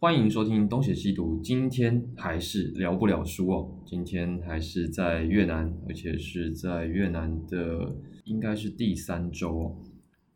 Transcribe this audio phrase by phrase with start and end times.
[0.00, 1.40] 欢迎收听东邪西毒。
[1.42, 9.76] 今天还是聊不了书哦，今天还是在越南，而且是在越南的应该是第三周哦。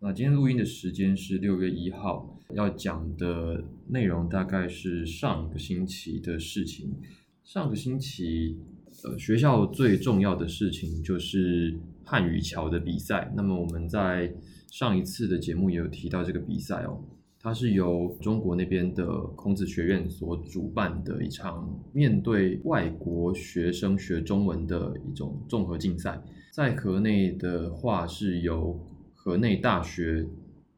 [0.00, 6.96] 那今天录音的时间是六月一号，要讲的内容大概是上个星期的事情。
[7.44, 8.58] 上个星期，
[9.04, 13.32] 呃，学校最重要的事情就是汉语桥的比赛。
[13.36, 14.34] 那么我们在
[14.72, 17.00] 上一次的节目也有提到这个比赛哦。
[17.44, 19.04] 它是由中国那边的
[19.34, 28.78] 孔子学院所主办的一场面对外国学生学中文的一种综合竞赛，在河内的话是由
[29.12, 30.24] 河内大学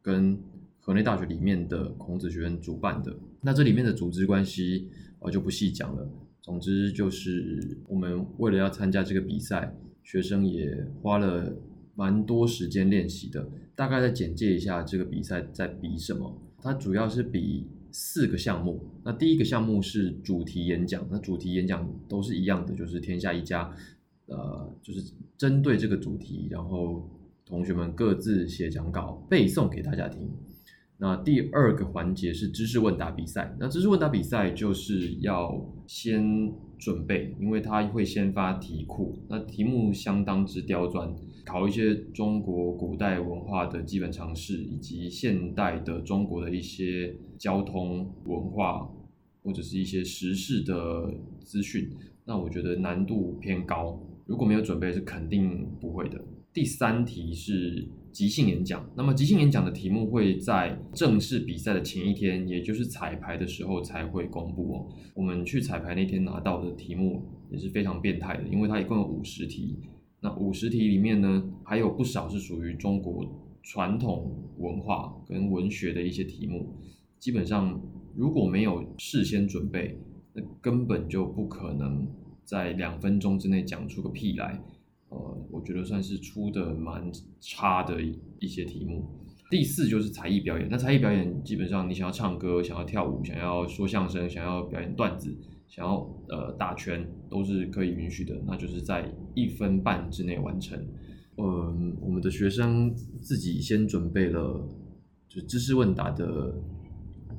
[0.00, 0.38] 跟
[0.80, 3.14] 河内大学里面的孔子学院主办的。
[3.42, 4.88] 那这里面的组织关系
[5.18, 6.08] 我就不细讲了。
[6.40, 9.70] 总之就是我们为了要参加这个比赛，
[10.02, 11.54] 学生也花了
[11.94, 13.46] 蛮多时间练习的。
[13.76, 16.40] 大概再简介一下这个比赛在比什么。
[16.64, 23.70] 它主要是比四个项目，那第一个项目是主题演讲，那主题演讲都是一样的，就是天下一家，
[24.28, 27.06] 呃，就是针对这个主题，然后
[27.44, 30.26] 同学们各自写讲稿背诵给大家听。
[30.96, 41.14] 那第二个环节是知识问答比赛，那知识问答比赛就是要先准备，因为它会先发题库，那题目相当之刁钻。
[41.44, 48.88] 考一些中国古代文化的基本常识，以及现代的中国的一些交通文化
[49.42, 51.90] 或者是一些时事的资讯，
[52.24, 56.18] 那我觉得难度偏高，如果没有准备是肯定不会的。
[56.52, 64.86] 第三题是即兴演讲，那么即兴演讲的题目会在正式比赛的前一天，也就是彩排的时候才会公布哦。
[65.14, 69.76] 我们去彩排那天拿到的题目也是非常变态的，因为它一共有五十题。
[70.24, 73.22] 那五十题里面呢，还有不少是属于中国
[73.62, 76.74] 传统文化跟文学的一些题目。
[77.18, 77.78] 基本上
[78.16, 79.98] 如果没有事先准备，
[80.32, 82.08] 那根本就不可能
[82.42, 84.58] 在两分钟之内讲出个屁来。
[85.10, 88.00] 呃，我觉得算是出的蛮差的
[88.40, 89.06] 一些题目。
[89.50, 90.66] 第四就是才艺表演。
[90.70, 95.36] 那才艺表演基本上你想要唱歌、想要跳舞、想要说相声、想要表演段子。
[95.74, 100.78] 想要呃打拳都是可以允许的，那就是在一分半之内完成。
[101.36, 104.64] 嗯，我们的学生自己先准备了
[105.28, 106.54] 就知识问答的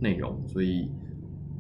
[0.02, 0.90] 内容，所以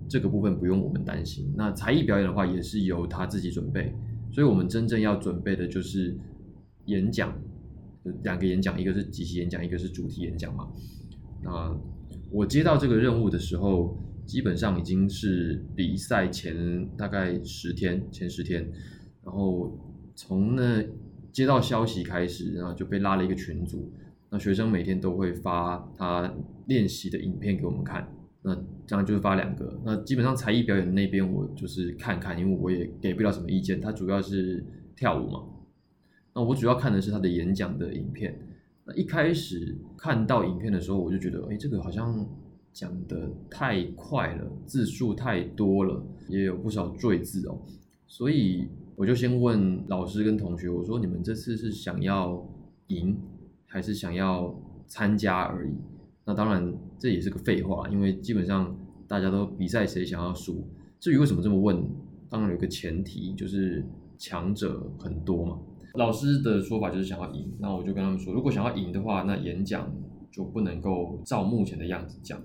[0.10, 1.50] 这个部分不用我们担心。
[1.56, 3.96] 那才艺表演的话也是由他自己准备，
[4.34, 6.18] 所以我们真正要准备的就是
[6.88, 7.34] 演讲，
[8.24, 10.68] 两个演讲，一个是即席演讲，一个是主题演讲嘛。
[11.42, 11.74] 那
[12.30, 13.98] 我接到这个任务的时候。
[14.26, 18.70] 基本上已经是比赛前大概十天，前十天，
[19.24, 19.78] 然后
[20.16, 20.84] 从那
[21.32, 23.92] 接到消息开始，然后就被拉了一个群组。
[24.32, 26.34] 那学生每天都会发他
[26.68, 28.56] 练习的影片给我们看，那
[28.88, 29.80] 这样就是发两个。
[29.86, 33.80] 那基本上才艺表演那边我就是看看，因为我也给不了什么意见。
[33.80, 34.66] 他主要是
[34.96, 35.44] 跳舞嘛，
[36.34, 38.38] 那我主要看的是他的演讲的影片。
[38.86, 42.28] 那一开始看到影片的时候，我就觉得，哎，这个好像。
[42.76, 47.58] 讲的太快了，字数太多了，也有不少赘字哦，
[48.06, 52.46] 所以我就先问老师跟同学，我说你们这次是想要
[52.88, 53.18] 赢，
[53.66, 54.54] 还是想要
[54.88, 55.72] 参加而已？
[56.26, 60.68] 那当然这也是个废话，因为基本上大家都比赛谁想要输。
[61.00, 61.82] 至于为什么这么问，
[62.30, 63.86] 当然有一个前提，就是
[64.18, 65.58] 强者很多嘛。
[65.94, 69.90] 老师的说法就是想要赢，那我就跟他们说，如果想要赢的话，那演讲
[70.30, 72.38] 就不能够照目前的样子讲。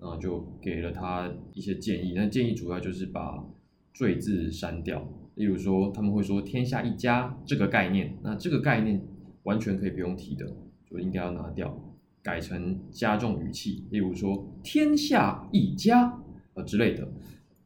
[0.00, 2.12] 啊，就给了他一些建议。
[2.14, 3.44] 那建议主要就是把
[3.92, 5.08] 赘字删掉。
[5.34, 9.00] 例如说，他们会说“天下一家”这个概念，那这个概念
[9.44, 10.46] 完全可以不用提的，
[10.88, 11.78] 就应该要拿掉，
[12.22, 13.84] 改成加重语气。
[13.90, 16.20] 例如说“天下一家”
[16.54, 17.08] 啊之类的。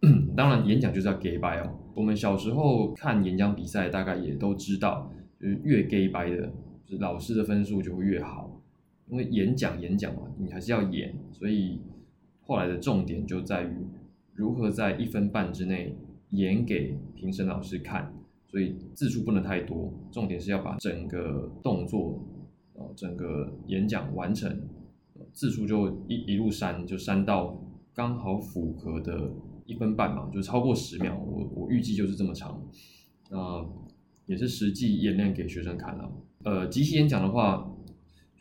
[0.37, 1.79] 当然，演讲就是要 gay 白哦。
[1.95, 5.11] 我们小时候看演讲比赛，大概也都知道，
[5.41, 6.53] 就是越 gay 白的，
[6.85, 8.61] 就是老师的分数就会越好。
[9.09, 11.81] 因为演讲演讲嘛，你还是要演，所以。
[12.45, 13.71] 后来的重点就在于
[14.35, 15.95] 如何在一分半之内
[16.31, 18.13] 演给评审老师看，
[18.49, 22.19] 所以字数不能太多，重点是要把整个动作，
[22.75, 24.61] 呃，整个演讲完成，
[25.33, 27.63] 字数就一一路删，就删到
[27.95, 29.31] 刚好符合的
[29.67, 32.61] 一分半嘛，就超过十秒，我我预计就是这么长，
[33.31, 33.65] 那
[34.27, 36.11] 也是实际演练给学生看了。
[36.45, 37.71] 呃，即兴演讲的话，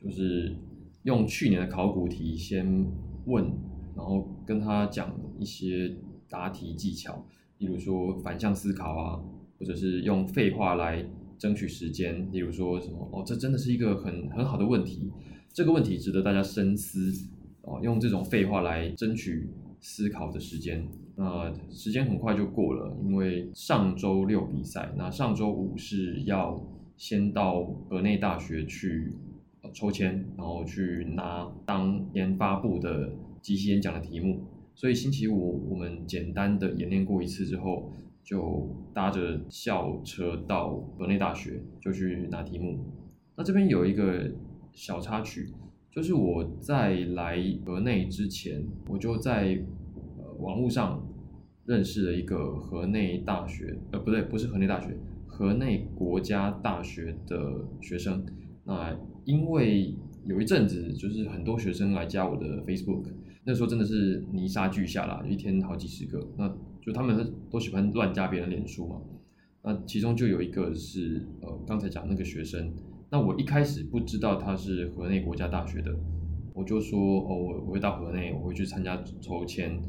[0.01, 0.55] 就是
[1.03, 2.87] 用去年的考古题先
[3.25, 3.70] 问。
[3.95, 5.95] 然后跟他讲一些
[6.29, 7.25] 答题技巧，
[7.57, 9.19] 例如说反向思考啊，
[9.59, 11.05] 或者是用废话来
[11.37, 12.31] 争取时间。
[12.31, 15.11] 例如说什么哦，这真的是一个很很好的问题，
[15.53, 17.11] 这个问题值得大家深思
[17.63, 17.79] 哦。
[17.81, 19.49] 用这种废话来争取
[19.79, 20.87] 思考的时间。
[21.15, 26.59] 那时间很快就过了，因为上周六比赛，那上周五是要
[26.95, 29.13] 先到河内大学去
[29.73, 33.11] 抽签，然后去拿当天发布的
[33.41, 34.43] 即席演讲的题目。
[34.73, 37.91] 所以星期五我们简单的演练过一次之后，
[38.23, 42.79] 就搭着校车到河内大学就去拿题目。
[43.35, 44.31] 那这边有一个
[44.71, 45.49] 小插曲，
[45.91, 49.61] 就是我在来河内之前，我就在
[50.17, 51.05] 呃网络上
[51.65, 54.97] 认识了一个河内大学，呃不对，不是河内大学，
[55.27, 58.25] 河内国家大学的学生。
[58.63, 59.95] 那因为
[60.25, 63.05] 有一阵子就是很多学生来加我的 Facebook，
[63.43, 66.25] 那时候真的是泥沙俱下啦，一天好几十个。
[66.37, 66.47] 那
[66.81, 69.01] 就他们都喜欢乱加别人脸书嘛，
[69.63, 72.73] 那其中就有一个是呃刚才讲那个学生。
[73.09, 75.93] 那我一开始不知道他是河内国家大学的，
[76.53, 79.81] 我就说哦，我我会到河内，我会去参加抽签，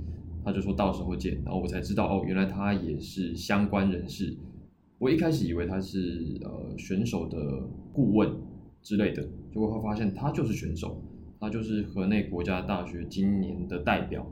[0.44, 4.36] 他就说到时候见，然后我才知道哦，原来他也是相关人士。
[4.98, 7.38] 我一开始以为他是呃选手的
[7.92, 8.30] 顾问
[8.82, 9.22] 之类的，
[9.52, 11.02] 结果会发现他就是选手，
[11.42, 14.24] 他就是河内国家大学今年的代表。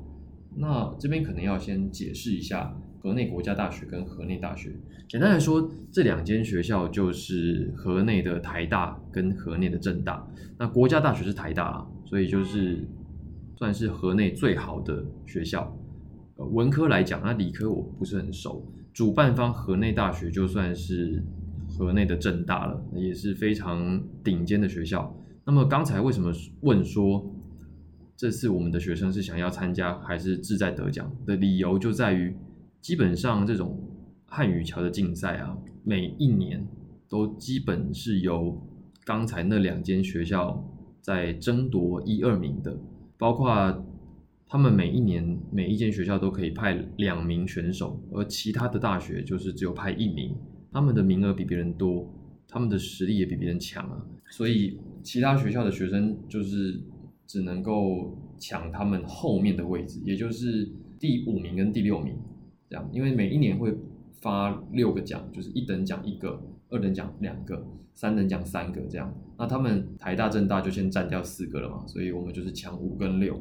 [0.55, 2.73] 那这边可能要先解释一下。
[3.03, 4.71] 河内国家大学跟河内大学，
[5.09, 10.25] 简单来说，这两间学校就是河内的台大跟河内的政大。
[10.59, 12.87] 那国家大学是台大，所以就是
[13.57, 15.75] 算是河内最好的学校。
[16.37, 18.71] 呃，文科来讲，那理科我不是很熟。
[18.93, 21.25] 主办方河内大学就算是
[21.71, 25.17] 河内的政大了，也是非常顶尖的学校。
[25.45, 27.35] 那么刚才为什么问说
[28.17, 32.35] 这次我们的学生是想要参加还是志在得奖的理由，就在于。
[32.81, 33.79] 基本上这种
[34.25, 35.55] 汉语桥的竞赛啊，
[35.85, 36.67] 每一年
[37.11, 38.59] 都基本是由
[39.05, 40.67] 刚才那两间学校
[41.03, 42.75] 在争夺一二名的，
[43.19, 43.85] 包括
[44.47, 50.35] 他们每一年每一间学校都可以派两名选手，而其他的大学就是只有派一名，
[50.73, 52.11] 他们的名额比别人多，
[52.51, 56.81] 他们的实力也比别人强啊，所以其他学校的学生就是
[57.27, 60.69] 只能够抢他们后面的位置，也就是
[60.99, 62.17] 第五名跟第六名。
[62.69, 63.75] 这样，因为每一年会
[64.21, 69.13] 发六个奖，就是一等奖一个，二等奖两个，三等奖三个这样。
[69.39, 73.41] 那他们台大、政大就先占掉四个了嘛，所以我们就是抢五跟六，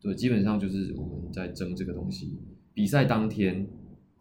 [0.00, 2.38] 对，基本上就是我们在争这个东西。
[2.72, 3.66] 比赛当天，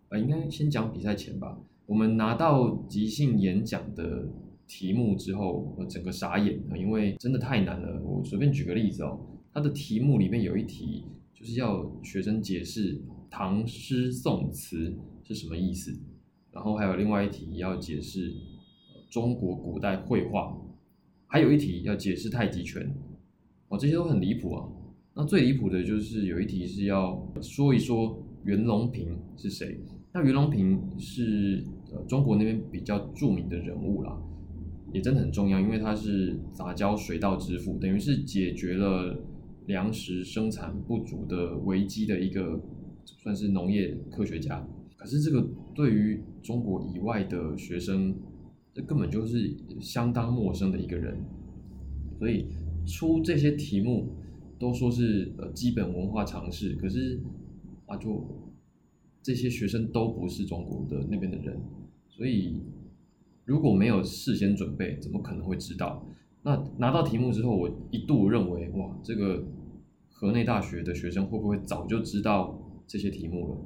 [0.09, 1.57] 呃，应该先讲比赛前吧。
[1.85, 4.27] 我们拿到即兴演讲的
[4.67, 8.01] 题目之后，我整个傻眼了，因为真的太难了。
[8.01, 9.19] 我随便举个例子哦，
[9.53, 11.03] 它的题目里面有一题
[11.33, 13.01] 就是要学生解释。
[13.29, 15.91] 唐诗宋词是什么意思？
[16.51, 18.31] 然后还有另外一题要解释
[19.09, 20.55] 中国古代绘画，
[21.25, 22.95] 还有一题要解释太极拳。
[23.69, 24.69] 哦，这些都很离谱啊。
[25.15, 29.79] 那最离谱的就是有一题是要说一说袁隆平是谁。
[30.13, 34.17] 那袁隆平是呃中国那边比较著名的人物啦，
[34.93, 39.19] 也真的很重要，因为他是杂交水稻之父，等于是解决了
[39.65, 42.61] 粮食生产不足的危机的一个。
[43.05, 44.65] 算是农业科学家，
[44.95, 45.45] 可是这个
[45.75, 48.15] 对于中国以外的学生，
[48.73, 51.17] 这根本就是相当陌生的一个人，
[52.17, 52.47] 所以
[52.85, 54.07] 出这些题目
[54.57, 57.19] 都说是呃基本文化常识，可是
[57.87, 58.25] 啊就
[59.23, 61.59] 这些学生都不是中国的那边的人，
[62.09, 62.61] 所以
[63.45, 66.05] 如果没有事先准备，怎么可能会知道？
[66.43, 69.43] 那拿到题目之后，我一度认为哇，这个
[70.11, 72.59] 河内大学的学生会不会早就知道？
[72.85, 73.57] 这些题目了，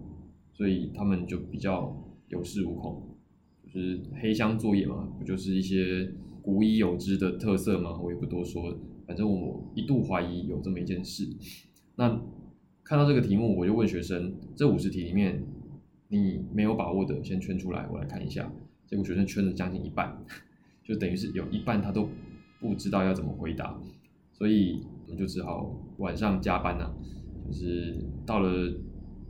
[0.53, 1.91] 所以他们就比较
[2.27, 3.17] 有恃无恐，
[3.65, 7.99] 就是黑箱作业嘛，不就是一些古已有之的特色吗？
[7.99, 8.77] 我也不多说，
[9.07, 11.27] 反正我一度怀疑有这么一件事。
[11.95, 12.21] 那
[12.87, 15.43] 看到这个题目，我就问学生：这五十题里面，
[16.07, 18.49] 你没有把握的，先圈出来，我来看一下。
[18.85, 20.17] 结果学生圈了将近一半，
[20.85, 22.07] 就等于是有一半他都
[22.61, 23.77] 不知道要怎么回答，
[24.31, 26.89] 所以我们就只好晚上加班呐，
[27.45, 28.73] 就是到了。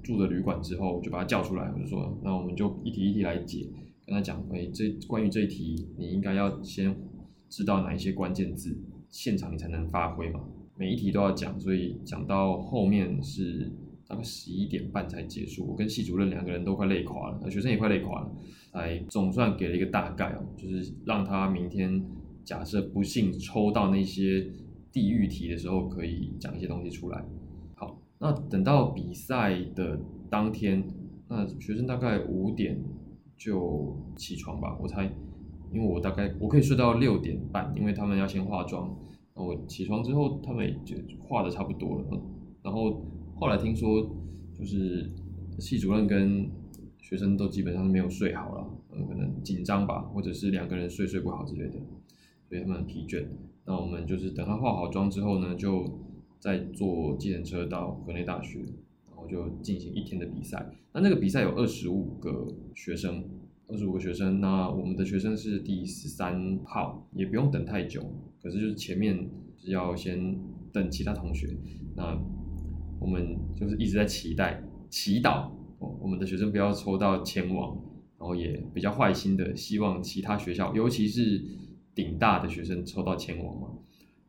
[0.04, 3.68] 住的旅馆之后，就把他叫出来，我就说，那我们就一题一题来解，
[4.06, 6.96] 跟他讲，哎，这关于这一题，你应该要先
[7.50, 10.40] 知道哪一些关键字，现场你才能发挥嘛。
[10.78, 13.72] 每一题都要讲，所以讲到后面是
[14.08, 15.66] 大概十一点半才结束。
[15.68, 18.32] 我跟系主任两个人都快累垮了，学生也快累垮了，
[18.72, 22.06] 才总算给了一个大概哦，就是让他明天
[22.44, 24.48] 假设不幸抽到那些
[24.92, 27.26] 地狱题的时候，可以讲一些东西出来。
[27.76, 30.84] 好那等到比赛的当天，
[31.28, 32.80] 那学生大概五点
[33.36, 35.06] 就起床吧，我猜，
[35.74, 38.96] 因为我大概我可以睡到六点半，因为他们要先化妆，
[39.38, 42.22] 我起床之后他们就化的差不多了，
[42.64, 44.02] 然后后来听说
[44.58, 45.12] 就是
[45.60, 46.50] 系主任跟
[47.00, 51.80] 学生都基本上是没有睡好了，嗯，可能紧张吧，或者是两个人睡睡不好之类的，
[52.50, 53.26] 所以他们很疲倦。
[53.66, 56.00] 那我们就是等他化好妆之后呢，就
[56.40, 58.60] 再坐计程车到河内大学，
[59.08, 60.72] 然后就进行一天的比赛。
[60.94, 63.24] 那那个比赛有二十五个学生。
[63.70, 68.02] 二十五个学生，那我们的学生是第十三号，也不用等太久，
[68.42, 70.38] 可是就是前面是要先
[70.72, 71.50] 等其他同学，
[71.94, 72.18] 那
[72.98, 77.78] 我们就是一直在期待、祈祷，我们的学生不要抽到前往，
[78.18, 81.44] 然后也比较坏心的希望其他学校，尤其是
[81.94, 83.68] 顶大的学生抽到前往嘛。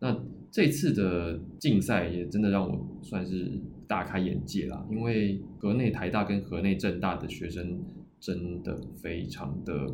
[0.01, 3.53] 那这次的竞赛也真的让我算是
[3.87, 7.81] 大开眼界啦，因为河内台大跟河内政大的学生。
[8.21, 9.87] 真的非常的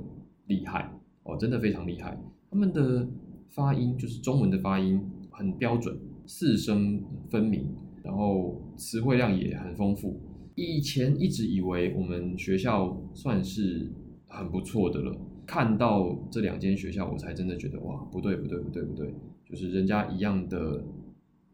[0.47, 0.91] 厉害
[1.25, 2.19] 哦，真的非常厉害。
[2.51, 3.07] 他们的
[3.51, 5.01] 发音就是中文的发音
[5.31, 7.69] 很标准，四声分明，
[8.03, 10.21] 然后词汇量也很丰富。
[10.55, 13.91] 以前一直以为我们学校算是
[14.27, 19.15] 很不错的了，看到这两间学校，我才真的觉得哇，不对不对不对不对，
[19.45, 20.85] 就是人家一样的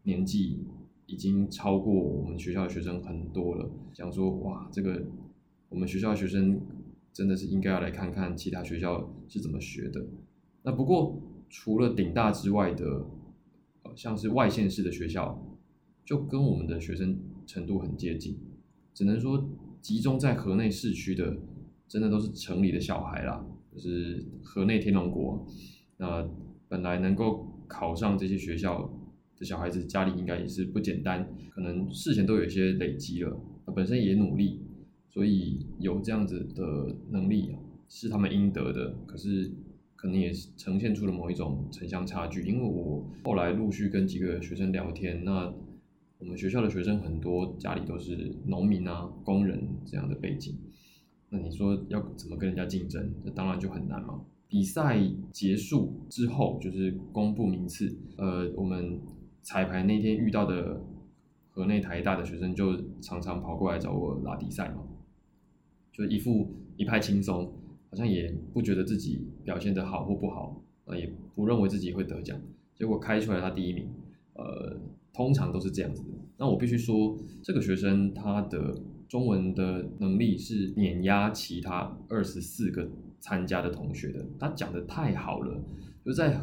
[0.03, 0.59] 年纪，
[1.07, 3.69] 已经超过我们学校的学生很多了。
[3.93, 5.03] 想说哇，这个。
[5.71, 6.59] 我们学校学生
[7.13, 10.05] 真的是应该要来看看其他学校是怎么学的。
[10.63, 11.17] 那不过
[11.49, 13.05] 除了顶大之外的，
[13.83, 15.41] 呃，像是外县市的学校，
[16.03, 18.37] 就跟我们的学生程度很接近。
[18.93, 19.49] 只能说
[19.81, 21.37] 集中在河内市区的，
[21.87, 25.47] 真的都是城里的小孩啦，就是河内天龙国。
[25.95, 26.29] 那
[26.67, 28.93] 本来能够考上这些学校
[29.37, 33.39] 的小孩子，家里应该也是不简单，可能事前都有一些累积了，
[33.73, 34.59] 本身也努力。
[35.13, 37.53] 所以有这样子的能力
[37.89, 39.51] 是他们应得的，可是
[39.97, 42.43] 可能也呈现出了某一种城乡差距。
[42.43, 45.53] 因为我后来陆续跟几个学生聊天，那
[46.17, 50.55] 我们学校的学生很多家里都是农民啊、工人这样的背景，
[51.29, 53.13] 那你说要怎么跟人家竞争？
[53.25, 54.21] 那当然就很难嘛。
[54.47, 54.97] 比赛
[55.31, 58.99] 结束之后就是公布名次，呃，我们
[59.41, 60.81] 彩排那天遇到的
[61.49, 64.83] 河内台大的学生就常常跑过来找我拉比赛嘛。
[65.91, 67.45] 就一副一派轻松，
[67.89, 72.39] 好像也不觉得自己表现的好或不好，呃，也不认为自己会得奖。
[72.75, 73.87] 结果开出来他第一名，
[74.33, 74.77] 呃，
[75.13, 76.09] 通常都是这样子的。
[76.37, 78.75] 那我必须说，这个学生他的
[79.07, 84.25] 中文的能力是碾压其他二十四个参加的同学的。
[84.39, 85.61] 他讲的太好了，
[86.03, 86.39] 就在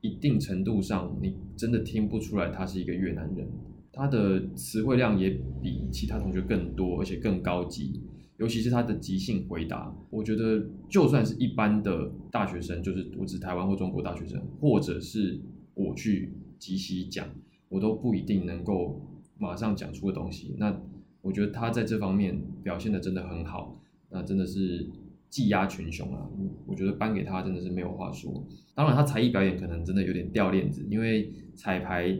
[0.00, 3.46] 一定程度上，你真的听不出来他是一个越南人。
[3.92, 8.00] 他的词汇量也比其他同学更多，而且更高级。
[8.40, 15.38] 尤其是他的即兴回答，我觉得就算是一般的大学生，就是我指台湾或中国大学生，或者是
[15.74, 17.28] 我去即席讲，
[17.68, 18.98] 我都不一定能够
[19.38, 20.56] 马上讲出的东西。
[20.58, 20.74] 那
[21.20, 23.78] 我觉得他在这方面表现的真的很好，
[24.08, 24.88] 那真的是
[25.28, 26.26] 技压群雄啊！
[26.66, 28.42] 我觉得颁给他真的是没有话说。
[28.74, 32.10] 当然，他才艺表演可能真的有点掉链子，因为彩排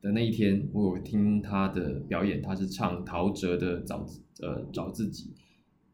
[0.00, 4.06] 的那一天，我有听他的表演，他是唱陶喆的找
[4.40, 5.34] 呃找自己。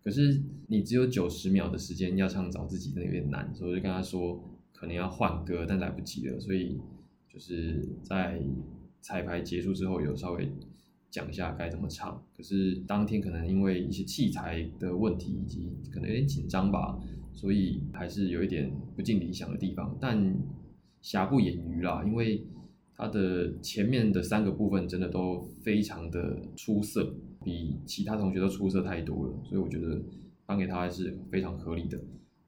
[0.02, 4.42] 可是你只有九十秒的时间要唱找自己，真的有点难，所以我就跟他说
[4.72, 6.80] 可能要换歌，但来不及了，所以
[7.28, 8.42] 就是在
[9.00, 10.50] 彩排结束之后有稍微
[11.08, 12.20] 讲一下该怎么唱。
[12.36, 16.98] 可是当天可能因为一些器材的问题以及可能有点紧张吧，
[17.32, 19.96] 所以还是有一点不尽理想的地方。
[20.00, 20.34] 但
[21.00, 22.44] 瑕不掩瑜啦，因为
[22.96, 27.14] 他的前面的三个部分真的都非常的出色。
[27.44, 30.00] 比其他同学都出色太多了，所以我觉得
[30.46, 31.98] 颁给他还是非常合理的。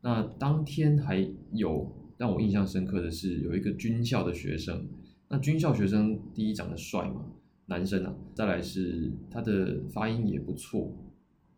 [0.01, 4.87] 那当天还有让我印象深刻的是，有一个军校的学生。
[5.29, 7.25] 那军校学生第一长得帅嘛，
[7.67, 10.93] 男生啊，再来是他的发音也不错，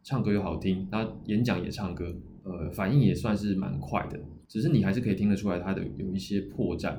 [0.03, 2.15] 唱歌又好听，他演讲也唱歌，
[2.45, 4.21] 呃，反应也算是蛮快的。
[4.47, 6.97] 只是你还是可以听得出来他的有一些破绽。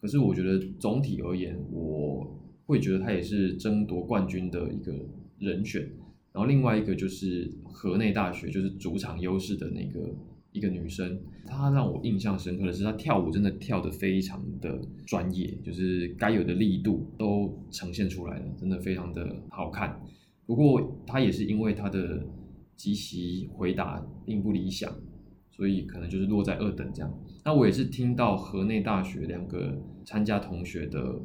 [0.00, 4.94] 可是我觉得总体而言，我会觉得他也是争夺冠军的一个。
[5.38, 5.82] 人选，
[6.32, 10.14] 然后另外一个就是河内大学，就是主场优势的那个
[10.52, 20.00] 一个女生，她让我印象深刻的是，她跳舞真的跳得非常的专业，就是该有的力度都呈现出来了，真的非常的好看。
[20.46, 22.26] 不过她也是因为她的
[22.76, 24.90] 即席回答并不理想，
[25.50, 27.18] 所以可能就是落在二等这样。
[27.44, 31.20] 那我也是听到河内大学两个参加同学的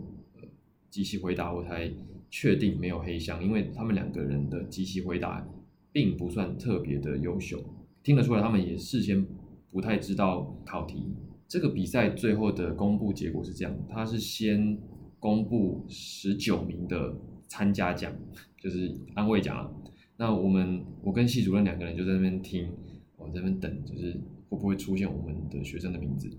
[0.89, 1.91] 即席回答，我才。
[2.31, 5.45] 确定没有黑箱，因为他们两个人的即席回答
[5.91, 7.61] 并不算特别的优秀，
[8.01, 9.23] 听得出来他们也事先
[9.69, 11.13] 不太知道考题。
[11.47, 14.79] 这个比赛最后的公布结果是这样，他是先
[15.19, 17.13] 公布十九名的
[17.50, 18.11] 参加奖，
[18.57, 19.69] 就是安慰奖了。
[20.15, 22.69] 那我们我跟系主任两个人就在那边听，
[23.17, 24.13] 我在那边等，就是
[24.50, 26.29] 会不会出现我们的学生的名字。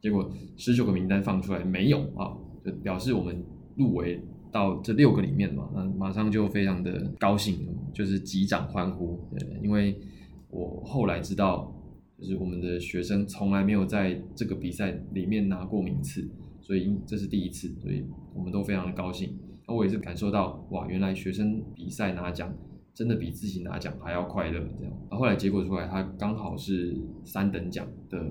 [0.00, 3.42] 结果十九个名单放出来没有啊，就表示我们
[3.74, 4.20] 入围
[4.56, 9.20] 到这六个里面嘛，那马上就非常的高兴，就是击掌欢呼。
[9.30, 10.00] 对，因为
[10.48, 11.70] 我后来知道，
[12.18, 16.26] 就是我们的学生从来没有在这个比赛里面拿过名次，
[16.62, 18.02] 所以这是第一次，所以
[18.34, 19.38] 我们都非常的高兴。
[19.68, 22.50] 那我也是感受到，哇，原来学生比赛拿奖
[22.94, 24.60] 真的比自己拿奖还要快乐。
[24.78, 28.24] 这样，后来结果出来，他刚好是三等奖的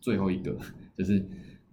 [0.00, 0.54] 最后一个。
[0.96, 1.22] 就是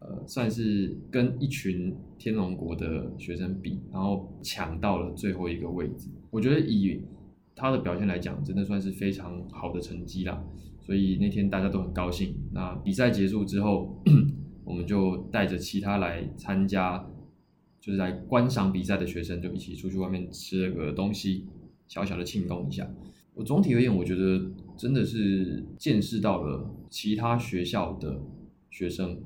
[0.05, 6.09] 呃，算是跟一群天龙国的学生比，然后抢到了最后一个位置。
[6.29, 6.99] 我觉得以
[7.55, 10.43] 他的表现来讲，真的算是非常好的成绩啦。
[10.81, 12.35] 所以那天大家都很高兴。
[12.51, 14.03] 那比赛结束之后，
[14.65, 17.09] 我们就带着其他来参加，
[17.79, 21.45] 就是来观赏比赛的学生，就一起出去外面吃了个东西，
[21.87, 22.85] 小小的庆功一下。
[23.33, 28.19] 我总体而言，我觉得真的是见识到了其他学校的。
[28.75, 29.21] 学生，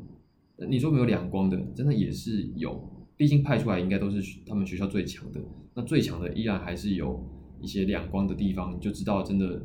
[0.68, 2.82] 你说没有两光的，真的也是有，
[3.16, 5.40] 毕竟派出来应该都是他们学校最强的，
[5.76, 7.24] 那最强的依然还是有
[7.62, 9.62] 一些两光的地方，你就知道真的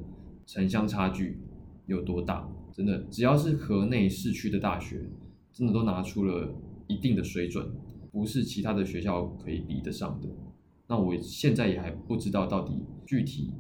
[0.47, 1.39] 城乡差距
[1.87, 2.49] 有多大。
[2.75, 5.03] 真的，只要是河内市区的大学，
[5.53, 6.55] 真的都拿出了
[6.87, 7.71] 一定的水准，
[8.11, 10.29] 不是其他的学校可以比得上的。
[10.87, 13.53] 那我现在也还不知道到底具体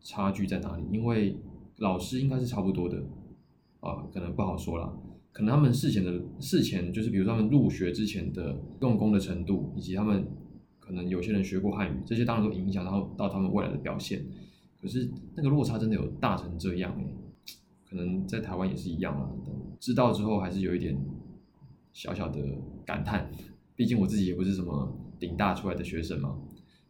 [0.00, 1.36] 差距在哪里，因为
[1.78, 3.02] 老师应该是差不多的，
[3.80, 4.94] 啊，可能不好说了。
[5.38, 10.26] 可能他们事前的事前就是，比如他们入学之前的用功的程度，以及他们
[10.80, 14.26] 可能有些人学过汉语，这些当然都影响到到他们未来的表现。
[14.82, 17.14] 可是那个落差真的有大成这样诶，
[17.88, 19.30] 可能在台湾也是一样啊。
[19.78, 20.98] 知道之后还是有一点
[21.92, 22.40] 小小的
[22.84, 23.30] 感叹，
[23.76, 26.36] 毕竟我自己也不是什么顶大出来的学生嘛，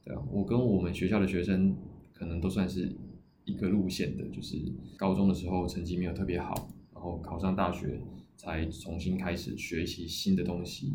[0.03, 1.77] 对啊，我跟我们学校的学生
[2.15, 2.97] 可能都算是
[3.45, 4.57] 一个路线的，就是
[4.97, 8.01] 高中的时候成绩没有特别好，然后考上大学。
[8.39, 10.95] 才重新开始学习新的东西。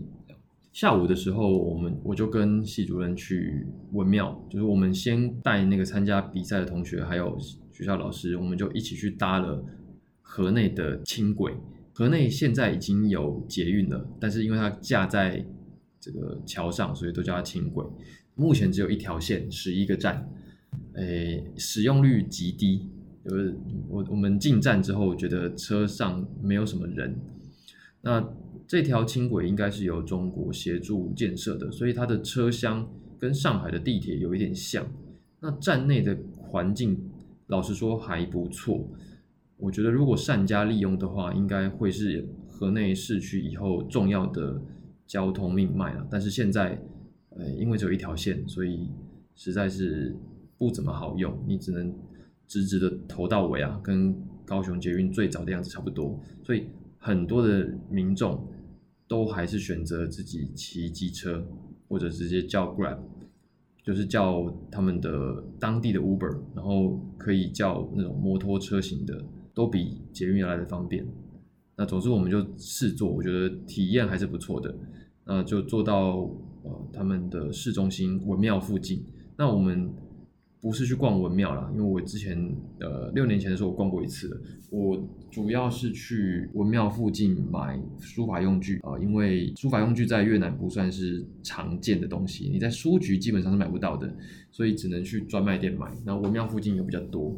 [0.72, 7.38] 下午的时候，我们我就跟系主任去文庙，就是我们先带那个参加比赛的同学，还有
[7.72, 9.64] 学校老师，我们就一起去搭了
[10.22, 11.54] 河内的轻轨。
[11.92, 15.46] 河内现在已经有捷运了，但是因为它架在
[16.00, 17.86] 这个桥上，所以都叫它轻轨。
[18.34, 20.28] 目前只有一条线，十一个站，
[20.96, 22.90] 诶，使用率极低。
[23.24, 23.56] 就是
[23.88, 27.16] 我我们进站之后，觉得车上没有什么人。
[28.02, 28.28] 那
[28.68, 34.86] 这条轻轨应该是由中国协助建设的，所以它的车厢跟上海的地铁有一点像。
[35.40, 36.98] 那站内的环境，
[37.48, 38.90] 老实说还不错。
[39.58, 44.62] 我觉得如果善加利用的话，应该会是河内市区以后重要的
[45.08, 46.06] 交通命脉了。
[46.10, 46.82] 但是现在，
[47.30, 48.90] 呃，因为只有一条线，所以
[49.36, 50.14] 实在是
[50.58, 51.42] 不怎么好用。
[51.48, 51.94] 你只能
[52.62, 56.20] 直直的头到尾啊，跟高雄捷运最早的样子差不多。
[56.44, 56.68] 所以。
[57.06, 58.48] 很多的民众
[59.10, 61.46] 都还是选择自己骑机车，
[61.90, 62.98] 或者直接叫 Grab，
[63.84, 69.22] 就是叫他们的当地的 Uber，然后可以叫那种摩托车型的，
[69.54, 71.06] 都比捷运来的方便。
[71.76, 74.74] 那总之我们就试坐，我觉得体验还是不错的。
[75.26, 76.20] 那就坐到
[76.64, 79.04] 呃他们的市中心文庙附近。
[79.36, 79.94] 那我们。
[80.64, 82.40] 不是去逛文庙啦，因为我之前
[82.80, 84.98] 呃六年前的时候我逛过一次，我
[85.30, 94.16] 主要是去文庙附近买书法用具啊，因为书法用具在越南不算是常见的东西，你在书局基本上是买不到的，
[94.52, 95.92] 所以只能去专卖店买。
[96.06, 97.38] 那文庙附近有比较多，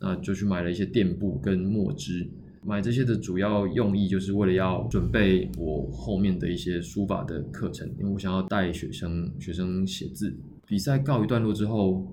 [0.00, 2.26] 那就去买了一些垫布跟墨汁。
[2.64, 10.34] 买这些的主要用意就是为了要准备我后面的一些书法的课程，因为我想要带学生学生写字。
[10.66, 12.04] 比赛告一段落之后。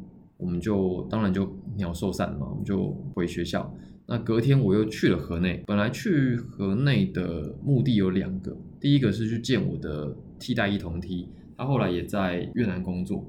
[0.41, 3.71] 我们就当然就鸟兽散了嘛，我们就回学校。
[4.08, 13.23] 那隔天我又去了河内，本来去河内的目的有两个，第一个是去见我的替代一同梯，他后来也在越南工作。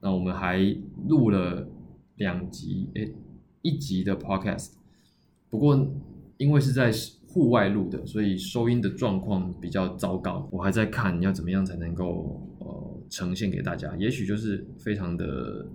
[0.00, 0.58] 那我们还
[1.08, 1.68] 录了
[2.16, 3.12] 两集，诶，
[3.60, 4.74] 一集的 podcast。
[5.50, 5.86] 不过
[6.38, 6.90] 因为是在
[7.28, 10.48] 户外录的，所以收音的状况比较糟糕。
[10.52, 15.66] 我还在看要怎么样才能够呃呈现给大家，也许就是非常的。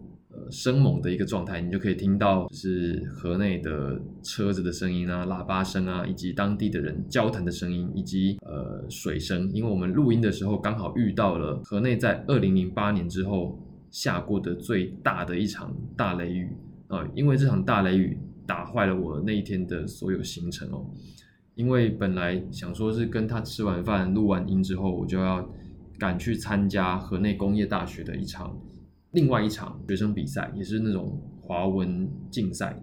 [0.52, 9.50] 生猛的一个状态，你就可以听到是河内的车子的声音啊、喇叭声啊，以及当地的人交谈的声音，以及呃水声。
[9.54, 13.60] 因为我们录音的时候刚好遇到了河内在二零零八年之后
[13.92, 16.50] 下过的最大的一场大雷雨
[16.88, 20.86] 啊，因为这场大雷雨打坏了我那一天的所有行程哦。
[21.56, 25.44] 因为本来想说是跟他吃完饭录完音之后，我就要
[25.98, 28.56] 赶去参加河内工业大学的一场。
[29.12, 32.82] 另外一场学生比赛，也是那种华文竞赛，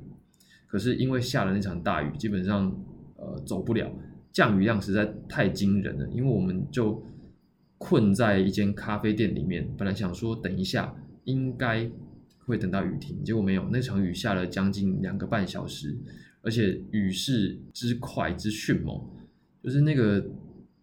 [0.66, 2.74] 可是因为下了那场大雨，基本上
[3.16, 3.90] 呃走不了，
[4.32, 7.02] 降雨量实在太惊人了，因为我们就
[7.78, 11.90] 困在一间咖啡店里面，本来想说等一下应该
[12.46, 15.96] 会等到雨停，结果没有，那场雨下了将近两个半小时，
[16.42, 19.00] 而且雨势之快之迅猛，
[19.62, 20.24] 就是那个。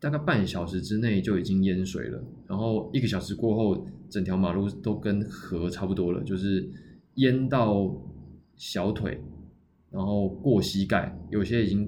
[0.01, 6.67] 大概半小时之内就已经淹水了，然后一个小时过后，整条马路都跟河差不多了，就是
[7.15, 7.95] 淹到
[8.57, 9.21] 小腿，
[9.91, 11.87] 然后过膝盖，有些已经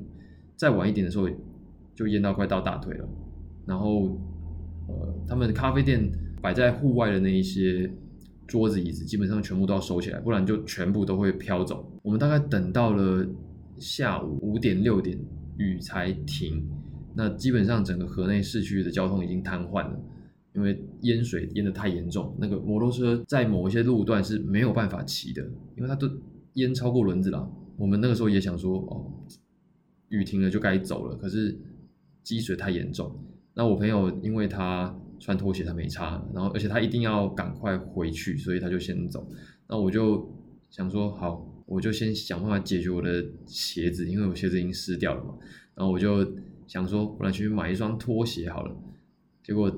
[0.55, 1.27] 再晚一点的时候
[1.95, 3.09] 就淹到快到大腿了。
[3.65, 4.15] 然后，
[4.87, 6.07] 呃，他们咖啡店
[6.39, 7.89] 摆在户外的那一些
[8.45, 11.91] 桌子椅子，基本上全部都要收起来，不然就全部都会飘走。
[12.03, 13.27] 我们大概等到了
[13.79, 15.17] 下午五点六点，
[15.57, 16.63] 雨才停。
[17.15, 19.99] 那基本上整个河内市区的交通已经瘫痪了，
[20.55, 22.35] 因为淹水淹得太严重。
[22.39, 25.43] 那个摩托车在某一些路段是没有办法骑的，
[25.75, 26.09] 因为它都
[26.53, 27.47] 淹超过轮子了。
[27.77, 29.11] 我们那个时候也想说，哦，
[30.09, 31.55] 雨停了就该走了，可是
[32.23, 33.15] 积水太严重。
[33.53, 39.27] 那我朋友因为他穿拖鞋他没擦，然后而且他一定要赶快回去，所以他就先走。
[39.67, 40.27] 那我就
[40.69, 45.35] 想说，好，我就先想办法解决我的鞋子，因为我鞋子已经湿掉了嘛。
[45.75, 46.27] 然后我就。
[46.73, 48.75] 想说，我来去买一双拖鞋好了。
[49.43, 49.71] 结果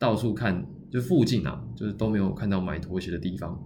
[0.00, 3.56] 到处看，就附近啊，就是都没有看到买拖鞋的地方。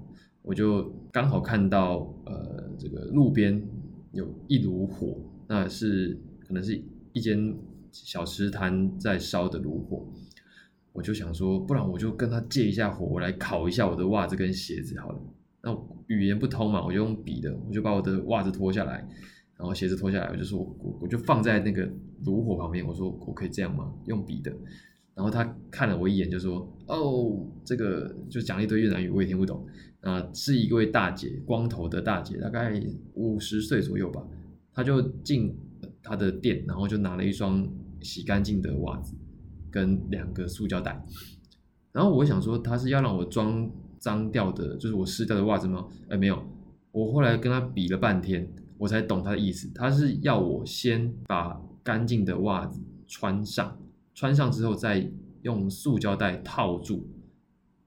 [0.42, 3.66] 我就刚好看到，呃，这个路边
[4.12, 6.78] 有一炉火，那是可能是
[7.14, 7.56] 一间
[7.90, 10.06] 小吃摊在烧的炉火。
[10.92, 15.18] 我就想说，不然我就跟他借一下火，我来烤一下我的袜子跟鞋子好了。
[15.62, 15.74] 那
[16.08, 19.08] 语言不通嘛，我就用笔的，我就把我的袜子脱下来。
[19.56, 21.90] 然后鞋子脱下来，我就说，我我就放在那个
[22.24, 22.86] 炉火旁边。
[22.86, 23.92] 我说，我可以这样吗？
[24.06, 24.52] 用笔的。
[25.14, 29.66] 然后他看了我一眼，就说：“哦，这个就讲一堆越南语，我也听不懂。”
[30.02, 32.80] 啊，是一位大姐，光头的大姐，大概
[33.14, 34.22] 五十岁左右吧。
[34.72, 35.56] 他就进
[36.02, 37.68] 他的店，然后就拿了一双
[38.00, 39.16] 洗干净的袜子
[39.70, 41.04] 跟两个塑胶袋。
[41.90, 45.84] 然后我想说，他是要让我装脏掉的，就是我湿掉的袜子吗？
[46.08, 46.40] 哎，没有。
[46.92, 48.48] 我后来跟他比了半天。
[48.78, 53.80] 我才懂他的意思，他是要我先把干净的袜子穿上，
[54.14, 57.08] 穿上之后再用塑胶袋套住，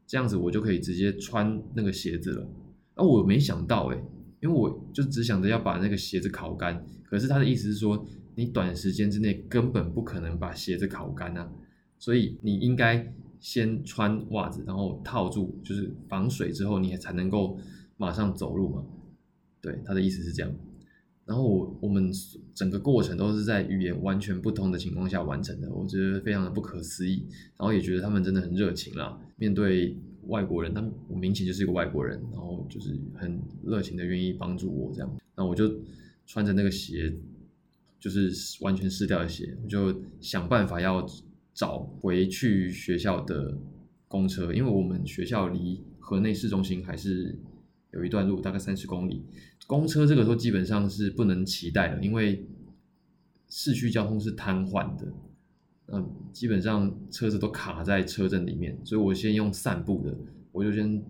[0.08, 2.50] 这样子我就可以直接穿那个鞋子了。
[2.96, 4.04] 而我没想到哎，
[4.40, 11.48] 因为我就只想着要把那个鞋子烤干，可是他的意思是说，你短时间之内根本不可能把鞋子烤干啊，
[12.00, 17.56] 所以你应该先穿袜子，然后套住，就是防水之后，你才能够
[17.98, 18.84] 马上走路嘛。
[19.62, 20.52] 对，他的意思是这样。
[21.26, 22.12] 然后我我们
[22.54, 27.26] 整个过程都是在语言完全不同的情况下完成的，我觉得非常的不可思议。
[27.58, 29.96] 然后也觉得他们真的很热情啦，面对
[30.28, 35.18] 外国人，他们我明显就是一个外国人，然后就是很热情的愿意帮助我这样。
[35.36, 35.72] 那我就
[36.26, 37.14] 穿着那个鞋，
[38.00, 38.32] 就是
[38.62, 41.06] 完全湿掉的鞋，我就想办法要
[41.54, 43.58] 找回去学校的
[44.08, 47.38] 公车，因为我们学校离河内市中心还是。
[47.94, 49.22] 有一段路，大概三十公里，
[49.68, 52.46] 公车这个时候基本上是不能期待的，因为
[53.50, 55.08] 市区交通是瘫痪的，
[55.88, 60.16] 嗯，基本上车子都卡在车阵里面，所以我先用散步的，
[60.54, 61.04] 我就先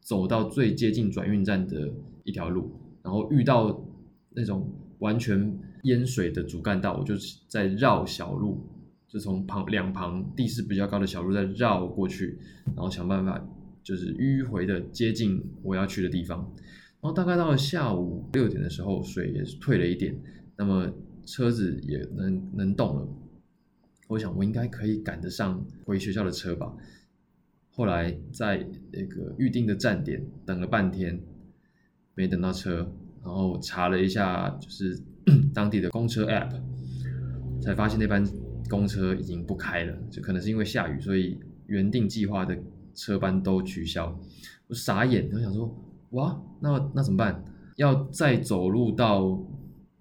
[0.00, 1.90] 走到最接近转运站的
[2.22, 2.70] 一条路，
[3.02, 3.82] 然后遇到
[4.30, 7.14] 那种完全淹水的主干道，我就
[7.48, 8.60] 在绕小路，
[9.08, 13.42] 就从旁两旁地势比较高的小路再绕过去，然后想办法。
[13.86, 16.40] 就是迂回的接近我要去的地方，
[17.00, 20.12] 然后大概到了下午六点的时候，水也是退了一点，
[20.56, 20.92] 那么
[21.24, 23.08] 车子也能能动了。
[24.08, 26.74] 我想我应该可以赶得上回学校的车吧。
[27.70, 31.22] 后来在那个预定的站点等了半天，
[32.16, 35.00] 没等到车，然后查了一下就是
[35.54, 36.60] 当地的公车 App，
[37.62, 38.24] 才发现那班
[38.68, 42.58] 公车已经不开了，就可能是因为下雨，所以原定计划的。
[42.96, 44.18] 车班都取消，
[44.66, 45.72] 我傻眼，我想说，
[46.10, 47.44] 哇，那那怎么办？
[47.76, 49.38] 要再走路到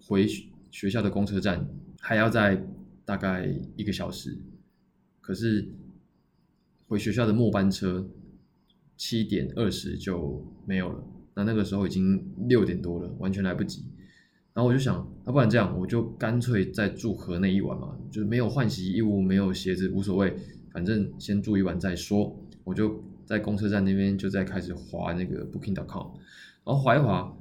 [0.08, 0.26] 回
[0.72, 1.68] 学校的公车站，
[2.00, 2.66] 还要再
[3.04, 4.38] 大概一个小时。
[5.20, 5.68] 可是
[6.88, 8.08] 回学校的末班车
[8.96, 11.04] 七点二十就没有了，
[11.34, 13.84] 那那个时候已经六点多了，完全来不及。
[14.54, 20.34] 然后我就想，那不然这样，我就干脆再住河内一晚嘛，就是没有换洗衣物，没有鞋子，无所谓，
[20.72, 22.34] 反正先住一晚再说。
[22.66, 26.08] 我就在公车站那边就在开始划那个 Booking.com，
[26.66, 27.34] 然后划一划，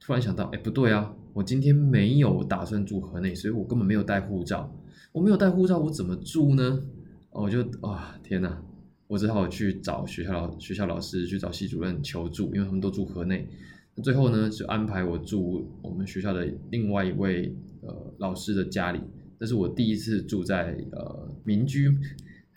[0.00, 4.74] 突然想到，哎，不对啊，我今天没有打算住河内，所以我根本没有带护照。
[5.12, 6.82] 我没有带护照，我怎么住呢？
[7.30, 8.60] 我就啊，天哪！
[9.06, 13.46] 我只好去找学校老学校老师去找系主任求助，因为他们都住河内。
[13.94, 19.00] 那最后呢，就安排我住我们学校的另外一位呃老师的家里。
[19.38, 21.94] 这是我第一次住在呃民居，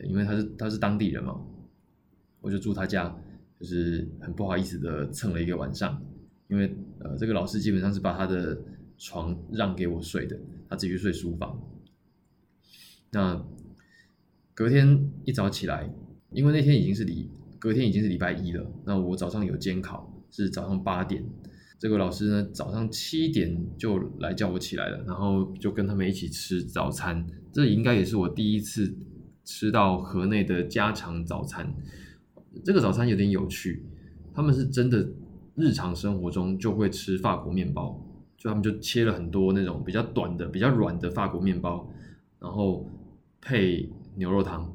[0.08, 1.42] 因为他是他是当地人嘛，
[2.46, 3.14] 我就住他家，
[3.60, 6.00] 就是很不好意思的蹭了一个晚上，
[6.48, 8.56] 因为呃这个老师基本上是把他的
[9.00, 11.60] 床让给我睡的，他自己去睡书房。
[13.12, 13.44] 那
[14.54, 15.92] 隔天一早起来，
[16.30, 20.12] 因为那天已经是礼，隔天已经是礼拜一了，那我早上有监考。
[20.32, 21.24] 是早上八点，
[21.80, 27.26] 这个老师呢早上七点就来叫我起来了，然后就跟他们一起吃早餐。
[27.54, 28.94] 这应该也是我第一次
[29.46, 31.74] 吃到河内的家常早餐。
[32.64, 33.86] 这个早餐有点有趣，
[34.34, 35.08] 他们是真的
[35.56, 38.00] 日常生活中就会吃法国面包，
[38.38, 41.90] 就他们就切了很多那种比较短的、比较软的法国面包，
[42.40, 42.90] 然后
[43.42, 44.74] 配牛肉汤。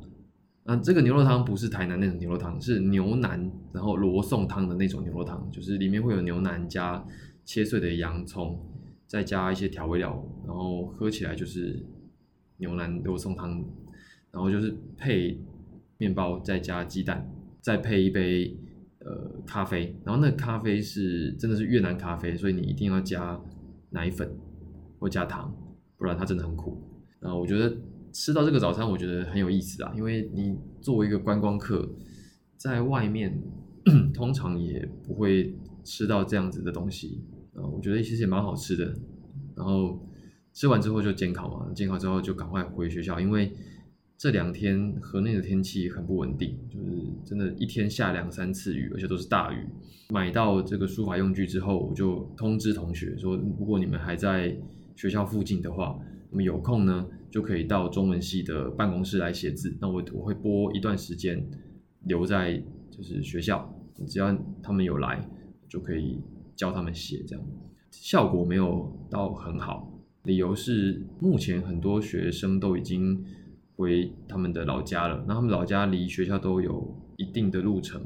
[0.64, 7.04] 嗯，这个牛肉汤不是台南那种牛肉汤，是牛腩，然后罗宋汤的那种牛肉汤，就是里面会有牛腩加
[7.44, 8.60] 切碎的洋葱，
[9.06, 11.84] 再加一些调味料，然后喝起来就是
[12.58, 13.64] 牛腩罗宋汤，
[14.30, 15.40] 然后就是配
[15.96, 17.28] 面包，再加鸡蛋，
[17.60, 18.56] 再配一杯
[19.00, 23.40] 呃咖啡，然后那咖啡是真的是越南咖啡，所以你一定要加
[23.90, 24.30] 奶粉
[24.98, 25.54] 或加糖，
[25.96, 26.82] 不然它真的很苦。
[27.20, 27.76] 然后我觉得。
[28.12, 31.88] 吃到这个早餐，我觉得很有意思啊，因为你作为一个观光客，
[32.56, 33.40] 在外面
[34.12, 37.22] 通常也不会吃到这样子的东西
[37.54, 38.92] 啊，我觉得其实也蛮好吃的。
[39.54, 40.04] 然后
[40.52, 43.52] 吃完之后就监考嘛，监考之后就赶快回学校，因为
[44.20, 46.90] 这两天河内的天气很不稳定，就是
[47.24, 49.66] 真的一天下两三次雨，而且都是大雨。
[50.10, 54.54] 买到这个书法用具之后，我就通知同学说，如果你们还在
[54.94, 55.98] 学校附近的话，
[56.30, 57.08] 那么有空呢。
[57.30, 59.72] 就可以到中文系的办公室来写字。
[59.80, 61.40] 那我我会拨一段时间
[62.06, 63.72] 留在就是学校，
[64.08, 65.24] 只要他们有来，
[65.68, 66.18] 就可以
[66.56, 67.22] 教他们写。
[67.24, 67.46] 这样
[67.92, 73.24] 效果没有到很好，理由是目前很多学生都已经
[73.80, 77.98] 回他们的老家了，那他们老家离学校都有一定的路程。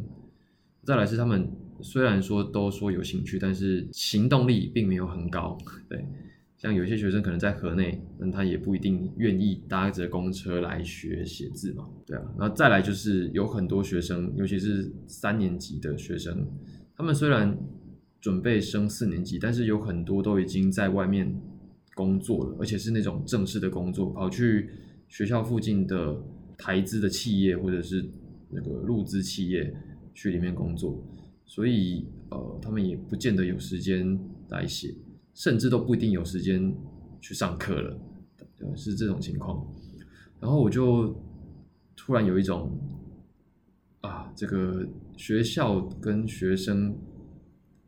[0.84, 5.58] 再来是他们虽然说都说有兴趣，但是行动力并没有很高，
[5.88, 6.06] 对。
[6.56, 12.22] 像有些学生可能在河内，那他也不一定愿意搭着公车来学写字嘛，对啊。
[12.38, 16.46] 然后再来就是有很多学生，尤其是三年级的学生，
[16.96, 17.58] 他们虽然
[18.18, 21.34] 准备升四年级，但是有很多都已经在外面
[21.94, 24.70] 工作了，而且是那种正式的工作，跑去
[25.14, 26.20] 学校附近的
[26.58, 28.04] 台资的企业或者是
[28.50, 29.72] 那个入资企业
[30.12, 31.00] 去里面工作，
[31.46, 34.92] 所以呃，他们也不见得有时间来写。
[35.34, 36.72] 甚至都不一定有时间
[37.20, 37.96] 去上课了，
[38.76, 39.64] 是这种情况。
[40.40, 41.16] 然后我就
[41.94, 42.76] 突然有一种
[44.00, 44.84] 啊，这个
[45.16, 46.96] 学校跟学生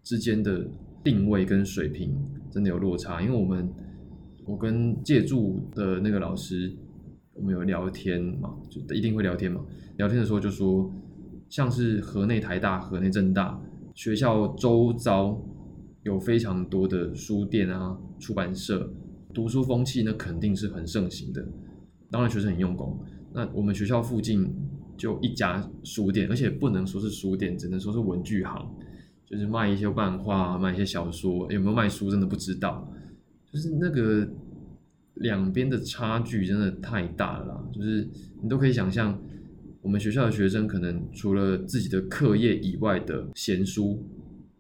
[0.05, 0.65] 之间的
[1.03, 2.17] 定位跟水平
[2.53, 3.21] 真的有落差。
[3.21, 3.69] 因为我们
[4.45, 6.73] 我跟借助的那个老师，
[7.37, 9.65] 我们有聊天嘛，就一定会聊天嘛。
[9.97, 10.91] 聊天的时候就说，
[11.49, 13.61] 像是河内台大、河内政大
[13.95, 15.41] 学校周遭。
[16.03, 18.89] 有非常多的书店啊、出版社，
[19.35, 21.45] 读书风气那肯定是很盛行的。
[22.13, 22.97] 当然，学生很用功。
[23.35, 24.49] 那我们学校附近
[24.97, 28.71] 就一家书店，而且不能说是书店，只能说是文具行，
[29.29, 31.53] 就是卖一些漫画、卖一些小说。
[31.53, 32.89] 有没有卖书，真的不知道。
[33.53, 34.25] 就是那个
[35.17, 38.09] 两边的差距真的太大了，就是
[38.43, 39.19] 你都可以想象，
[39.83, 44.03] 我们学校的学生可能除了自己的课业以外的闲书，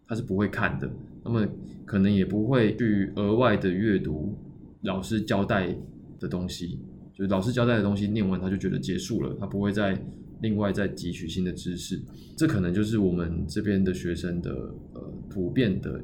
[0.07, 0.91] 他是不会看的。
[1.25, 1.47] 那么
[1.85, 4.37] 可能也不会去额外的阅读
[4.83, 5.77] 老师交代
[6.19, 6.79] 的东西，
[7.13, 10.01] 就是老师交代的东西念完他就觉得结束了，他不会再
[10.41, 12.01] 另外再汲取新的知识。
[12.37, 14.53] 这可能就是我们这边的学生的
[14.95, 16.01] 呃普遍的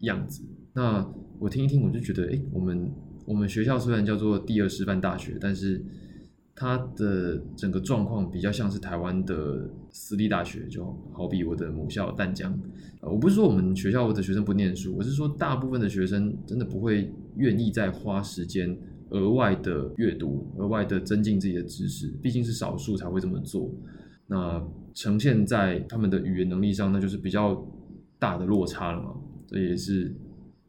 [0.00, 0.42] 样子。
[0.72, 1.06] 那
[1.38, 2.90] 我听一听，我就觉得，哎，我们
[3.26, 5.84] 我们学校虽然叫做第二师范大学，但是。
[6.58, 12.50] 它的整个状况比较像是台湾的私立大学，就好比我的母校淡江。
[13.02, 18.74] 呃，我不是说我们学校的学生不念书，我是说大部分的学生真的不会愿意再花时间
[19.10, 23.70] 额外的阅读、额外的增进自己的知识，毕竟是少数才会这么做。
[24.26, 27.70] 那呈现在他们的语言能力上，那就是比较
[28.18, 29.14] 大的落差了嘛，
[29.46, 30.10] 这也是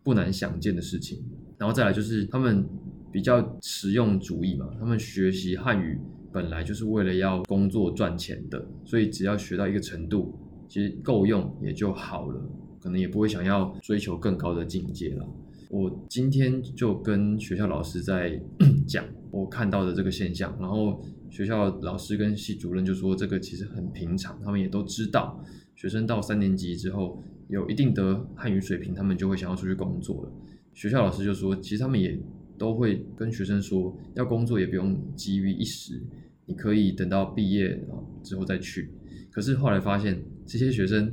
[0.04, 1.24] 不难想见的事情。
[1.58, 2.66] 然后再来就是他们。
[3.10, 5.98] 比较实用主义嘛，他们学习汉语
[6.32, 12.40] 本来就是为了要工作赚钱的，所以只要学到一个程度，其实够用也就好了，
[12.80, 15.26] 可能也不会想要追求更高的境界了。
[15.70, 18.40] 我今天就跟学校老师在
[18.86, 25.44] 讲我看到的这个现象，然后学校老师跟系主任就说这个其实很平常，他们也都知道，
[25.76, 30.32] 学生到三年级之后有一定的汉语水平，他们就会想要出去工作了。
[30.78, 32.16] 学校老师就说，其实他们也
[32.56, 36.00] 都会跟学生说，要工作也不用急于一时，
[36.46, 37.84] 你可以等到毕业
[38.22, 38.92] 之后再去。
[39.32, 41.12] 可是后来发现，这些学生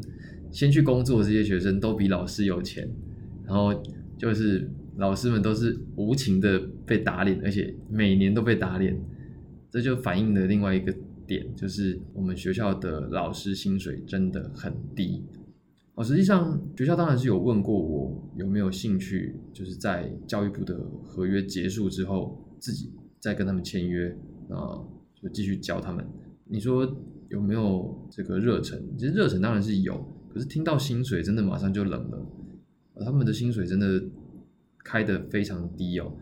[0.50, 2.87] 先去工作，这些学生都比老师有钱，
[3.46, 3.72] 然后
[4.18, 8.94] 就是老师们都是无情的被打脸，而且每年都被打脸。
[9.70, 10.94] 这就反映了另外一个
[11.27, 15.24] 点，就是我们学校的老师薪水真的很低。
[15.95, 24.09] 哦，实际上学校当然是有问过我有没有兴趣，就是在教育部的合约结束之后，自己再跟他们签约，
[24.49, 24.83] 啊，
[25.15, 26.05] 就继续教他们。
[26.47, 26.85] 你说
[27.31, 28.83] 有没有这个热忱？
[28.99, 32.27] 其实热忱当然是有，可是听到薪水真的马上就冷了。
[33.05, 34.03] 他们的薪水真的
[34.85, 36.13] 开得非常低哦。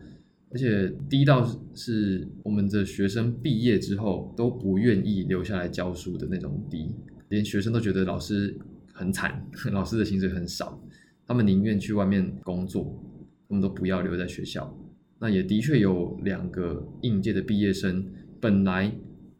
[0.51, 6.95] 而且低到是我们的学生毕业之后都不愿意留下来教书的那种低，
[7.31, 8.55] 连学生都觉得老师
[8.93, 10.81] 很惨， 老师的薪水很少，
[11.27, 13.03] 他们宁愿去外面工作，
[13.49, 14.73] 他们都不要留在学校。
[15.19, 18.05] 那也的确有两个应届的毕业生，
[18.41, 18.93] 本来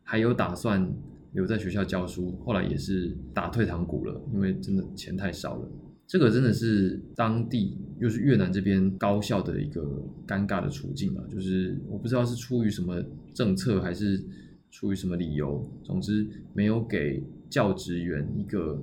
[0.03, 0.93] 还有打算
[1.33, 5.69] 留在学校教书，后来也是打退堂鼓了，因为真的钱太少了。
[6.07, 9.81] 这个真的是当地又是越南这边高校的一个
[10.27, 14.23] 尴尬的处境啊，就是我不知道是出于什么政策还是
[14.71, 18.79] 出于什么理由，总之没有给教职员一个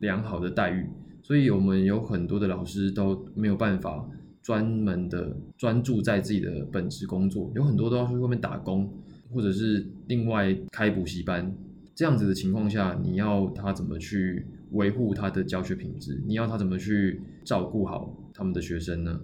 [0.00, 0.86] 良好的待遇，
[1.22, 4.06] 所以我们有很多的老师都没有办法
[4.42, 8.92] 专门的专注在自己的本职工作，有很多都要去外面打工，
[9.32, 11.56] 或者是另外开补习班，
[11.94, 14.44] 这样子的情况下，你要他怎么去？
[14.70, 19.20] 维护他的教学品质，你要他怎么去照顾好他们的学生呢？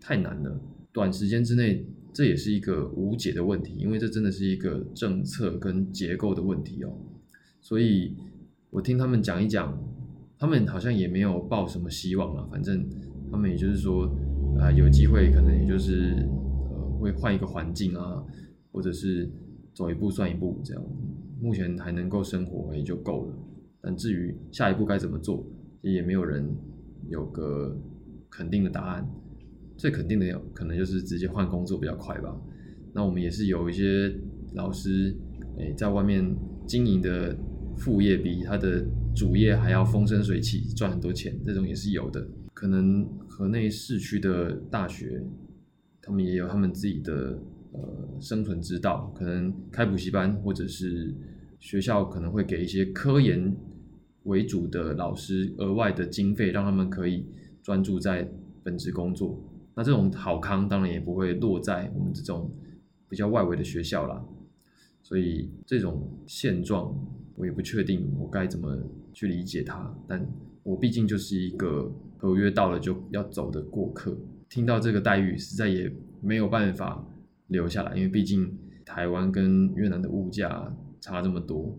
[0.00, 0.58] 太难了。
[0.90, 1.84] 短时间之内，
[2.14, 6.96] 这也是一个无解的问题，因为这真的是一个政策跟结构的问题哦。
[7.60, 8.16] 所以
[8.70, 9.78] 我听他们讲一讲，
[10.38, 12.46] 他们好像也没有抱什么希望了。
[12.50, 12.86] 反正
[13.30, 14.04] 他们也就是说，
[14.58, 16.28] 啊，有机会可能也就是
[16.70, 18.22] 呃，会换一个环境啊，
[18.72, 19.30] 或者是
[19.74, 20.82] 走一步算一步这样。
[21.40, 23.34] 目前还能够生活也就够了。
[23.80, 25.46] 但至于下一步该怎么做，
[25.82, 26.44] 也没有人
[27.08, 27.76] 有个
[28.30, 29.08] 肯定的答案。
[29.76, 32.34] 最肯定的可能就是直接换工作比较快吧。
[32.94, 34.10] 那我们也是有一些
[34.54, 35.14] 老师，
[35.58, 36.34] 诶，在外面
[36.66, 37.36] 经营的
[37.76, 38.82] 副业比他的
[39.16, 42.28] 主业还要风生水起，赚很多钱，这种也是有的。
[42.52, 45.24] 可能河内市区的大学，
[46.02, 47.38] 他们也有他们自己的
[47.72, 47.80] 呃
[48.20, 51.14] 生存之道，可能开补习班，或者是
[51.58, 53.56] 学校可能会给一些科研。
[54.24, 57.24] 为主的老师额外的经费，让他们可以
[57.62, 58.28] 专注在
[58.64, 59.40] 本职工作。
[59.72, 62.50] 那这种好康当然也不会落在我们这种
[63.08, 64.20] 比较外围的学校啦。
[65.04, 66.92] 所以这种现状，
[67.36, 68.76] 我也不确定我该怎么
[69.16, 69.90] 去理解它。
[70.06, 70.22] 但
[70.62, 74.14] 我毕竟就是一个合约到了就要走的过客，
[74.50, 77.02] 听到这个待遇，实在也没有办法
[77.46, 81.74] 留下来，因为毕竟台湾跟越南的物价差这么多。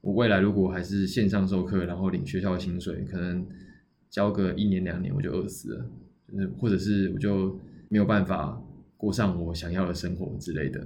[0.00, 3.46] 我未来如果还是线上授课，然后领学校的薪水，可能
[4.08, 5.86] 教个一年两年我就饿死了，
[6.26, 7.56] 就是或者是我就
[7.88, 8.60] 没有办法
[8.96, 10.84] 过上我想要的生活之类的，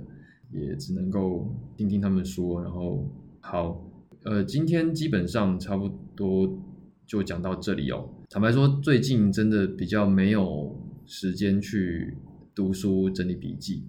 [0.52, 2.60] 也只能够听听他们说。
[2.60, 3.08] 然后
[3.40, 3.83] 好，
[4.24, 6.58] 呃，今天基本上差不多
[7.06, 8.08] 就讲到这里哦。
[8.30, 12.16] 坦白说，最近真的比较没有时间去
[12.54, 13.84] 读书整理笔记，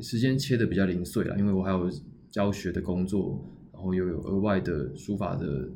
[0.00, 1.90] 时间切的比较零碎了，因为我还有
[2.30, 3.44] 教学的工作。
[3.72, 5.66] 然后又有额外的书法的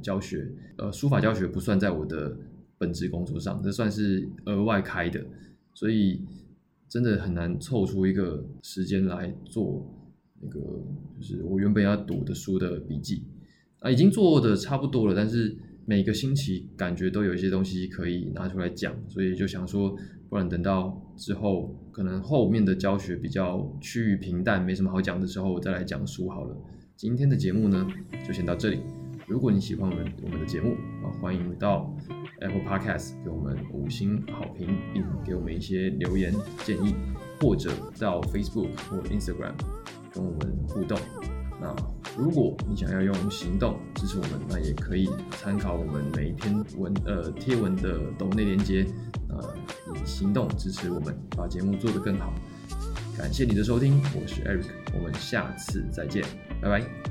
[0.00, 2.36] 教学，呃，书法教学不算在我的
[2.78, 5.20] 本职工作上，这算是额外开的，
[5.74, 6.22] 所以
[6.88, 9.84] 真的很难凑出一个时间来做
[10.40, 10.60] 那个，
[11.18, 13.24] 就是我原本要读的书的笔记
[13.80, 19.96] 啊，已经做的差不多了，但是每个星期感觉都有一些东西可以拿出来讲，所以就想说，
[20.28, 26.56] 不然等到之后可能后面的教学比较趋于平淡，没什么好讲的时候，我再来讲书好了。
[26.94, 27.86] 今天的节目呢，
[28.26, 28.80] 就先到这里。
[29.26, 31.96] 如果你喜欢我们我们的节目啊，欢迎到
[32.40, 36.34] Apple Podcast 给我们五星好评，并给我们一些留言
[36.64, 36.94] 建议，
[37.40, 39.54] 或者到 Facebook 或 Instagram
[40.12, 40.98] 跟我们互动。
[41.60, 41.74] 那
[42.16, 48.86] 如果你想要用行动支持我们，那也可以参考我们每一篇文呃贴文的抖内连接，
[49.28, 49.54] 呃，
[49.94, 52.32] 以行动支持我们，把节目做得更好。
[53.18, 56.24] 感谢你的收听，我是 Eric，我们下次再见，
[56.62, 57.09] 拜拜。